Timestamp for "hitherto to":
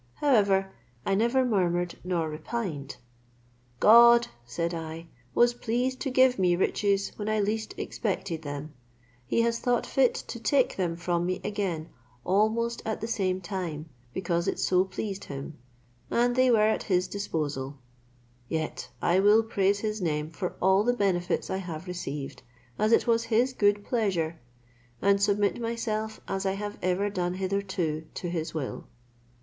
27.35-28.29